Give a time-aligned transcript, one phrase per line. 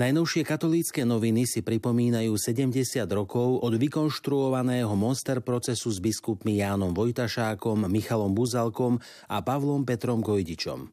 [0.00, 7.84] Najnovšie katolícke noviny si pripomínajú 70 rokov od vykonštruovaného monster procesu s biskupmi Jánom Vojtašákom,
[7.84, 8.96] Michalom Buzalkom
[9.28, 10.88] a Pavlom Petrom Gojdičom.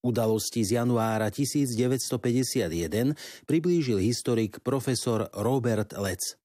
[0.00, 3.12] Udalosti z januára 1951
[3.44, 6.40] priblížil historik profesor Robert Lec.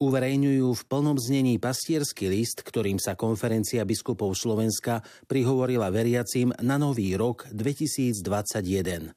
[0.00, 7.12] Uverejňujú v plnom znení pastierský list, ktorým sa konferencia biskupov Slovenska prihovorila veriacim na nový
[7.20, 9.12] rok 2021.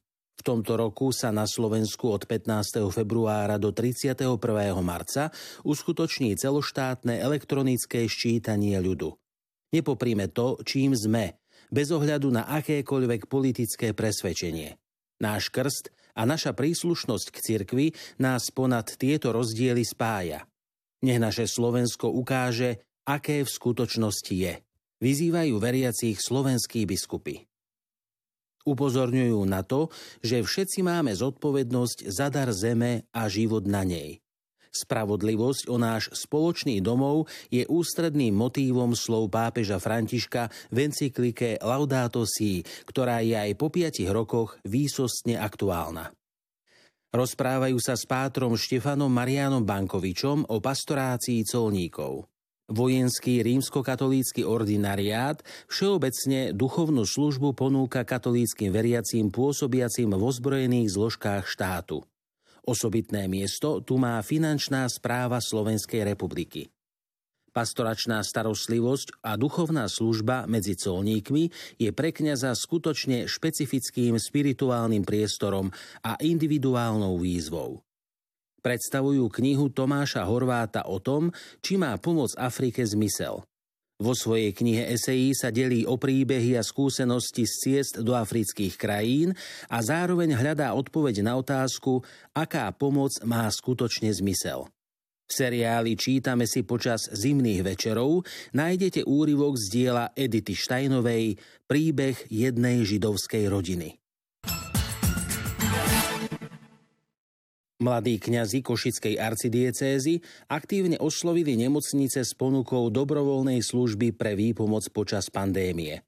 [0.48, 2.80] Tomto roku sa na Slovensku od 15.
[2.96, 4.32] februára do 31.
[4.80, 5.28] marca
[5.68, 9.12] uskutoční celoštátne elektronické ščítanie ľudu.
[9.76, 14.80] Nepopríme to, čím sme, bez ohľadu na akékoľvek politické presvedčenie.
[15.20, 20.48] Náš krst a naša príslušnosť k cirkvi nás ponad tieto rozdiely spája.
[21.04, 24.64] Nech naše Slovensko ukáže, aké v skutočnosti je.
[25.04, 27.44] Vyzývajú veriacich slovenskí biskupy.
[28.68, 29.88] Upozorňujú na to,
[30.20, 34.20] že všetci máme zodpovednosť za dar zeme a život na nej.
[34.68, 42.62] Spravodlivosť o náš spoločný domov je ústredným motívom slov pápeža Františka v encyklike Laudato Si,
[42.86, 46.14] ktorá je aj po piatich rokoch výsostne aktuálna.
[47.10, 52.37] Rozprávajú sa s pátrom Štefanom Marianom Bankovičom o pastorácii colníkov.
[52.68, 55.40] Vojenský rímskokatolícky ordinariát
[55.72, 62.04] všeobecne duchovnú službu ponúka katolíckým veriacím pôsobiacim v ozbrojených zložkách štátu.
[62.68, 66.68] Osobitné miesto tu má finančná správa Slovenskej republiky.
[67.56, 71.48] Pastoračná starostlivosť a duchovná služba medzi colníkmi
[71.80, 75.72] je pre kňaza skutočne špecifickým spirituálnym priestorom
[76.04, 77.87] a individuálnou výzvou
[78.68, 81.32] predstavujú knihu Tomáša Horváta o tom,
[81.64, 83.40] či má pomoc Afrike zmysel.
[83.98, 89.32] Vo svojej knihe esejí sa delí o príbehy a skúsenosti z ciest do afrických krajín
[89.72, 92.04] a zároveň hľadá odpoveď na otázku,
[92.36, 94.68] aká pomoc má skutočne zmysel.
[95.28, 102.84] V seriáli Čítame si počas zimných večerov nájdete úryvok z diela Edity Štajnovej Príbeh jednej
[102.84, 103.96] židovskej rodiny.
[107.78, 116.02] Mladí kňazi Košickej arcidiecézy aktívne oslovili nemocnice s ponukou dobrovoľnej služby pre výpomoc počas pandémie.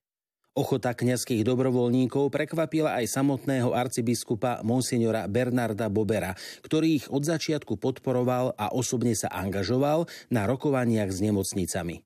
[0.57, 6.33] Ochota kňazských dobrovoľníkov prekvapila aj samotného arcibiskupa monsignora Bernarda Bobera,
[6.65, 12.01] ktorý ich od začiatku podporoval a osobne sa angažoval na rokovaniach s nemocnicami.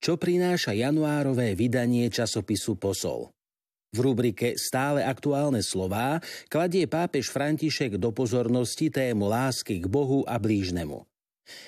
[0.00, 3.28] Čo prináša januárové vydanie časopisu Posol?
[3.88, 6.20] V rubrike Stále aktuálne slová
[6.52, 11.08] kladie pápež František do pozornosti tému lásky k Bohu a blížnemu.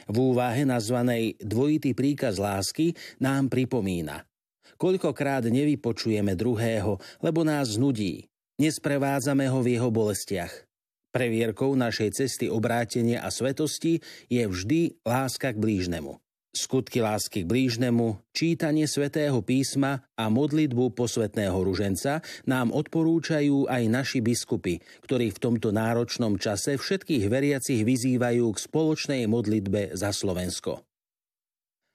[0.05, 4.29] V úvahe nazvanej Dvojitý príkaz lásky nám pripomína.
[4.77, 8.29] Koľkokrát nevypočujeme druhého, lebo nás nudí.
[8.61, 10.53] Nesprevádzame ho v jeho bolestiach.
[11.11, 16.21] Previerkou našej cesty obrátenia a svetosti je vždy láska k blížnemu
[16.51, 24.19] skutky lásky k blížnemu, čítanie svätého písma a modlitbu posvetného ruženca nám odporúčajú aj naši
[24.19, 30.83] biskupy, ktorí v tomto náročnom čase všetkých veriacich vyzývajú k spoločnej modlitbe za Slovensko.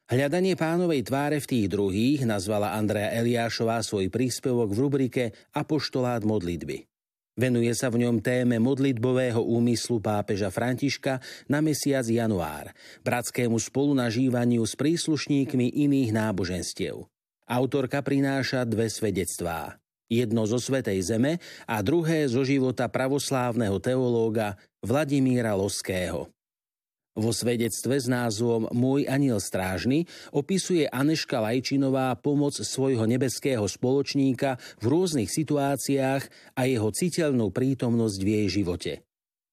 [0.05, 5.23] Hľadanie pánovej tváre v tých druhých nazvala Andrea Eliášová svoj príspevok v rubrike
[5.57, 6.94] Apoštolát modlitby.
[7.35, 11.19] Venuje sa v ňom téme modlitbového úmyslu pápeža Františka
[11.51, 12.71] na mesiac január,
[13.03, 17.03] bratskému spolunažívaniu s príslušníkmi iných náboženstiev.
[17.43, 19.75] Autorka prináša dve svedectvá.
[20.07, 26.34] Jedno zo Svetej Zeme a druhé zo života pravoslávneho teológa Vladimíra Loského.
[27.15, 30.03] Vo svedectve s názvom Môj aniel strážny
[30.35, 36.27] opisuje Aneška Lajčinová pomoc svojho nebeského spoločníka v rôznych situáciách
[36.59, 38.93] a jeho citeľnú prítomnosť v jej živote.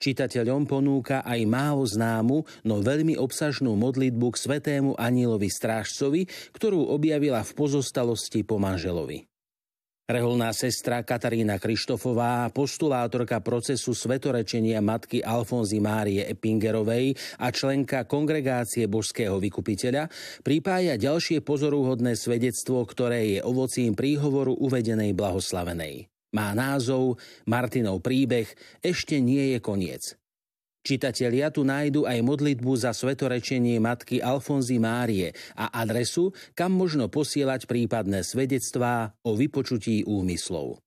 [0.02, 6.26] Čitateľom ponúka aj málo známu, no veľmi obsažnú modlitbu k svetému anielovi strážcovi,
[6.58, 9.31] ktorú objavila v pozostalosti po manželovi.
[10.02, 19.38] Reholná sestra Katarína Krištofová, postulátorka procesu svetorečenia matky Alfonzy Márie Epingerovej a členka kongregácie božského
[19.38, 20.10] vykupiteľa,
[20.42, 26.10] pripája ďalšie pozorúhodné svedectvo, ktoré je ovocím príhovoru uvedenej blahoslavenej.
[26.34, 28.50] Má názov Martinov príbeh
[28.82, 30.21] Ešte nie je koniec.
[30.82, 37.70] Čitatelia tu nájdu aj modlitbu za svetorečenie matky Alfonzy Márie a adresu, kam možno posielať
[37.70, 40.82] prípadné svedectvá o vypočutí úmyslov.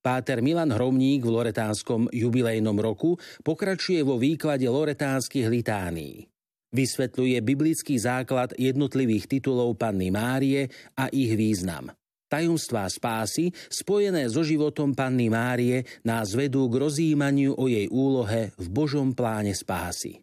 [0.00, 6.24] Páter Milan Hromník v Loretánskom jubilejnom roku pokračuje vo výklade loretánskych litánií.
[6.72, 11.92] Vysvetľuje biblický základ jednotlivých titulov Panny Márie a ich význam.
[12.28, 18.66] Tajomstvá spásy, spojené so životom Panny Márie, nás vedú k rozjímaniu o jej úlohe v
[18.68, 20.20] Božom pláne spásy.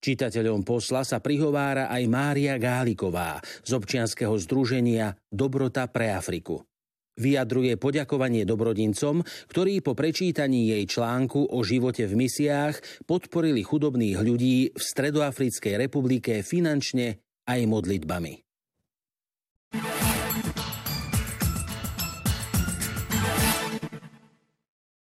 [0.00, 6.64] Čitateľom posla sa prihovára aj Mária Gáliková z občianskeho združenia Dobrota pre Afriku.
[7.20, 9.20] Vyjadruje poďakovanie dobrodincom,
[9.52, 16.40] ktorí po prečítaní jej článku o živote v misiách podporili chudobných ľudí v Stredoafrickej republike
[16.40, 18.49] finančne aj modlitbami.